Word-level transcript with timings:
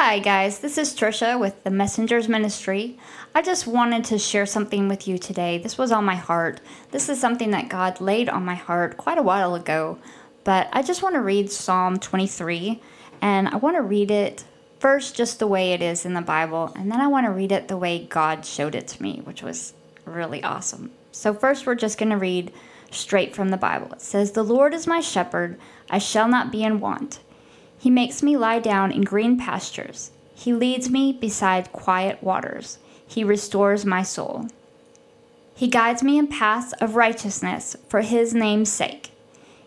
Hi, 0.00 0.20
guys. 0.20 0.60
This 0.60 0.78
is 0.78 0.94
Tricia 0.94 1.40
with 1.40 1.64
the 1.64 1.72
Messengers 1.72 2.28
Ministry. 2.28 2.96
I 3.34 3.42
just 3.42 3.66
wanted 3.66 4.04
to 4.04 4.16
share 4.16 4.46
something 4.46 4.86
with 4.86 5.08
you 5.08 5.18
today. 5.18 5.58
This 5.58 5.76
was 5.76 5.90
on 5.90 6.04
my 6.04 6.14
heart. 6.14 6.60
This 6.92 7.08
is 7.08 7.20
something 7.20 7.50
that 7.50 7.68
God 7.68 8.00
laid 8.00 8.28
on 8.28 8.44
my 8.44 8.54
heart 8.54 8.96
quite 8.96 9.18
a 9.18 9.24
while 9.24 9.56
ago. 9.56 9.98
But 10.44 10.68
I 10.72 10.82
just 10.82 11.02
want 11.02 11.16
to 11.16 11.20
read 11.20 11.50
Psalm 11.50 11.98
23, 11.98 12.80
and 13.22 13.48
I 13.48 13.56
want 13.56 13.74
to 13.74 13.82
read 13.82 14.12
it 14.12 14.44
first 14.78 15.16
just 15.16 15.40
the 15.40 15.48
way 15.48 15.72
it 15.72 15.82
is 15.82 16.06
in 16.06 16.14
the 16.14 16.22
Bible, 16.22 16.72
and 16.76 16.92
then 16.92 17.00
I 17.00 17.08
want 17.08 17.26
to 17.26 17.32
read 17.32 17.50
it 17.50 17.66
the 17.66 17.76
way 17.76 18.06
God 18.06 18.46
showed 18.46 18.76
it 18.76 18.86
to 18.86 19.02
me, 19.02 19.22
which 19.24 19.42
was 19.42 19.74
really 20.04 20.44
awesome. 20.44 20.92
So, 21.10 21.34
first, 21.34 21.66
we're 21.66 21.74
just 21.74 21.98
going 21.98 22.10
to 22.10 22.16
read 22.16 22.52
straight 22.92 23.34
from 23.34 23.48
the 23.48 23.56
Bible. 23.56 23.94
It 23.94 24.00
says, 24.00 24.30
The 24.30 24.44
Lord 24.44 24.74
is 24.74 24.86
my 24.86 25.00
shepherd, 25.00 25.58
I 25.90 25.98
shall 25.98 26.28
not 26.28 26.52
be 26.52 26.62
in 26.62 26.78
want. 26.78 27.18
He 27.78 27.90
makes 27.90 28.22
me 28.22 28.36
lie 28.36 28.58
down 28.58 28.90
in 28.90 29.02
green 29.02 29.38
pastures. 29.38 30.10
He 30.34 30.52
leads 30.52 30.90
me 30.90 31.12
beside 31.12 31.72
quiet 31.72 32.22
waters. 32.22 32.78
He 33.06 33.24
restores 33.24 33.84
my 33.84 34.02
soul. 34.02 34.48
He 35.54 35.68
guides 35.68 36.02
me 36.02 36.18
in 36.18 36.28
paths 36.28 36.72
of 36.74 36.96
righteousness 36.96 37.76
for 37.88 38.02
his 38.02 38.34
name's 38.34 38.70
sake. 38.70 39.10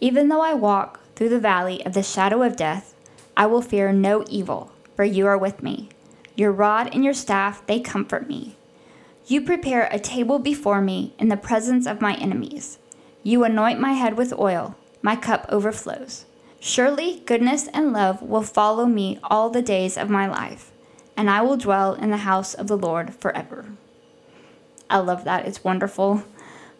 Even 0.00 0.28
though 0.28 0.40
I 0.40 0.54
walk 0.54 1.00
through 1.14 1.30
the 1.30 1.40
valley 1.40 1.84
of 1.84 1.94
the 1.94 2.02
shadow 2.02 2.42
of 2.42 2.56
death, 2.56 2.94
I 3.36 3.46
will 3.46 3.62
fear 3.62 3.92
no 3.92 4.24
evil, 4.28 4.72
for 4.94 5.04
you 5.04 5.26
are 5.26 5.38
with 5.38 5.62
me. 5.62 5.88
Your 6.36 6.52
rod 6.52 6.90
and 6.92 7.04
your 7.04 7.14
staff, 7.14 7.66
they 7.66 7.80
comfort 7.80 8.28
me. 8.28 8.56
You 9.26 9.40
prepare 9.40 9.88
a 9.90 9.98
table 9.98 10.38
before 10.38 10.80
me 10.80 11.14
in 11.18 11.28
the 11.28 11.36
presence 11.36 11.86
of 11.86 12.00
my 12.00 12.14
enemies. 12.14 12.78
You 13.22 13.44
anoint 13.44 13.80
my 13.80 13.92
head 13.92 14.16
with 14.16 14.32
oil, 14.38 14.76
my 15.02 15.16
cup 15.16 15.46
overflows. 15.48 16.26
Surely 16.64 17.20
goodness 17.26 17.66
and 17.74 17.92
love 17.92 18.22
will 18.22 18.40
follow 18.40 18.86
me 18.86 19.18
all 19.24 19.50
the 19.50 19.60
days 19.60 19.98
of 19.98 20.08
my 20.08 20.28
life, 20.28 20.70
and 21.16 21.28
I 21.28 21.42
will 21.42 21.56
dwell 21.56 21.94
in 21.94 22.12
the 22.12 22.18
house 22.18 22.54
of 22.54 22.68
the 22.68 22.76
Lord 22.76 23.12
forever. 23.12 23.64
I 24.88 24.98
love 24.98 25.24
that. 25.24 25.44
It's 25.44 25.64
wonderful. 25.64 26.22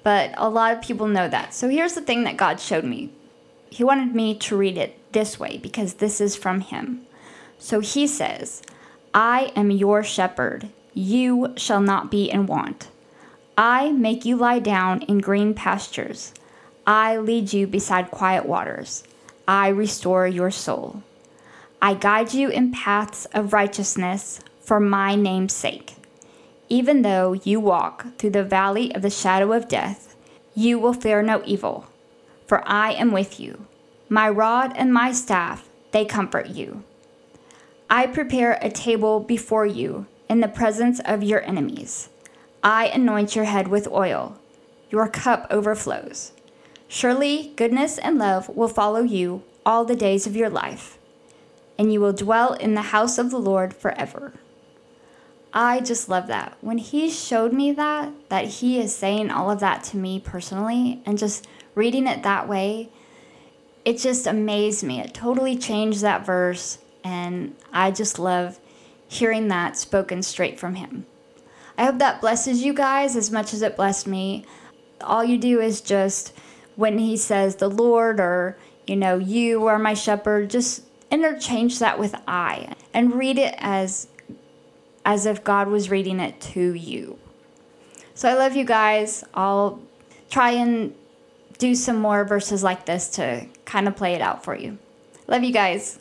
But 0.05 0.35
a 0.37 0.49
lot 0.49 0.73
of 0.73 0.83
people 0.83 1.09
know 1.09 1.29
that. 1.29 1.53
So 1.53 1.69
here's 1.69 1.95
the 1.95 2.01
thing 2.01 2.23
that 2.23 2.37
God 2.37 2.61
showed 2.61 2.85
me. 2.85 3.11
He 3.71 3.83
wanted 3.83 4.15
me 4.15 4.37
to 4.37 4.57
read 4.57 4.79
it 4.79 5.01
this 5.11 5.41
way 5.41 5.59
because 5.61 5.95
this 5.95 6.21
is 6.21 6.37
from 6.37 6.61
Him. 6.61 7.01
So 7.59 7.81
He 7.81 8.07
says, 8.07 8.63
I 9.13 9.51
am 9.57 9.73
your 9.73 10.05
shepherd. 10.05 10.69
You 10.95 11.55
shall 11.57 11.81
not 11.81 12.09
be 12.09 12.31
in 12.31 12.47
want. 12.47 12.87
I 13.59 13.91
make 13.91 14.25
you 14.25 14.37
lie 14.37 14.61
down 14.61 15.03
in 15.03 15.19
green 15.19 15.55
pastures. 15.55 16.33
I 16.87 17.17
lead 17.17 17.53
you 17.53 17.67
beside 17.67 18.13
quiet 18.13 18.47
waters. 18.47 19.03
I 19.47 19.69
restore 19.69 20.27
your 20.27 20.51
soul. 20.51 21.03
I 21.81 21.95
guide 21.95 22.33
you 22.33 22.49
in 22.49 22.71
paths 22.71 23.27
of 23.33 23.53
righteousness 23.53 24.41
for 24.61 24.79
my 24.79 25.15
name's 25.17 25.53
sake. 25.53 25.97
Even 26.69 27.03
though 27.03 27.33
you 27.33 27.59
walk 27.59 28.17
through 28.19 28.31
the 28.31 28.45
valley 28.45 28.95
of 28.95 29.03
the 29.03 29.11
shadow 29.11 29.53
of 29.53 29.69
death, 29.69 30.15
you 30.55 30.79
will 30.79 30.93
fear 30.93 31.23
no 31.23 31.43
evil, 31.45 31.87
for 32.47 32.63
I 32.67 32.93
am 32.93 33.11
with 33.11 33.41
you. 33.41 33.67
My 34.09 34.29
rod 34.29 34.73
and 34.77 34.93
my 34.93 35.13
staff, 35.13 35.69
they 35.91 36.05
comfort 36.05 36.49
you. 36.49 36.85
I 37.91 38.07
prepare 38.07 38.59
a 38.61 38.71
table 38.71 39.21
before 39.21 39.67
you 39.67 40.07
in 40.29 40.41
the 40.41 40.49
presence 40.49 41.01
of 41.05 41.23
your 41.23 41.43
enemies. 41.43 42.09
I 42.63 42.87
anoint 42.87 43.35
your 43.35 43.45
head 43.45 43.69
with 43.69 43.89
oil. 43.89 44.39
Your 44.91 45.09
cup 45.09 45.47
overflows. 45.51 46.33
Surely 46.95 47.55
goodness 47.57 47.97
and 47.97 48.19
love 48.19 48.51
will 48.51 48.69
follow 48.69 49.01
you 49.01 49.43
all 49.65 49.83
the 49.83 49.97
days 49.97 50.27
of 50.27 50.37
your 50.37 50.51
life, 50.51 50.99
and 51.79 51.91
you 51.91 51.99
will 51.99 52.13
dwell 52.13 52.53
in 52.53 52.75
the 52.75 52.83
house 52.93 53.17
of 53.17 53.31
the 53.31 53.39
Lord 53.39 53.73
forever. 53.73 54.35
I 55.55 55.81
just 55.81 56.11
love 56.11 56.27
that. 56.27 56.55
When 56.61 56.77
he 56.77 57.09
showed 57.09 57.55
me 57.55 57.73
that, 57.73 58.13
that 58.29 58.45
he 58.45 58.79
is 58.79 58.95
saying 58.95 59.31
all 59.31 59.51
of 59.51 59.61
that 59.61 59.83
to 59.85 59.97
me 59.97 60.21
personally, 60.21 61.01
and 61.07 61.17
just 61.17 61.47
reading 61.75 62.07
it 62.07 62.25
that 62.25 62.47
way, 62.47 62.91
it 63.87 63.97
just 63.97 64.27
amazed 64.27 64.85
me. 64.85 65.01
It 65.01 65.15
totally 65.15 65.57
changed 65.57 66.03
that 66.03 66.27
verse, 66.27 66.77
and 67.03 67.57
I 67.73 67.91
just 67.91 68.19
love 68.19 68.61
hearing 69.09 69.49
that 69.49 69.79
spoken 69.79 70.23
straight 70.23 70.61
from 70.61 70.75
him. 70.75 71.07
I 71.79 71.87
hope 71.87 72.01
that 72.01 72.21
blesses 72.21 72.63
you 72.63 72.75
guys 72.75 73.17
as 73.17 73.31
much 73.31 73.55
as 73.55 73.63
it 73.63 73.77
blessed 73.77 74.07
me. 74.07 74.45
All 75.01 75.25
you 75.25 75.39
do 75.39 75.59
is 75.59 75.81
just 75.81 76.35
when 76.77 76.99
he 76.99 77.17
says 77.17 77.57
the 77.57 77.69
Lord 77.69 78.21
or, 78.21 78.57
you 78.87 78.97
know, 78.97 79.19
you 79.19 79.67
are 79.67 79.79
my 79.79 79.95
shepherd, 79.95 80.51
just 80.51 80.85
interchange 81.11 81.79
that 81.79 81.99
with 81.99 82.15
I 82.27 82.75
and 82.95 83.15
read 83.15 83.39
it 83.39 83.55
as 83.59 84.09
as 85.05 85.27
if 85.27 85.43
God 85.43 85.69
was 85.69 85.91
reading 85.91 86.21
it 86.21 86.41
to 86.41 86.75
you. 86.75 87.19
So 88.15 88.29
I 88.29 88.35
love 88.35 88.55
you 88.55 88.65
guys. 88.65 89.25
I'll 89.35 89.81
try 90.31 90.51
and 90.51 90.95
do 91.59 91.75
some 91.75 91.97
more 91.97 92.25
verses 92.25 92.63
like 92.63 92.87
this 92.87 93.09
to 93.11 93.47
kind 93.65 93.89
of 93.89 93.97
play 93.97 94.15
it 94.15 94.21
out 94.21 94.45
for 94.45 94.57
you. 94.57 94.79
Love 95.27 95.43
you 95.43 95.53
guys. 95.53 95.99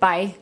Bye. 0.00 0.34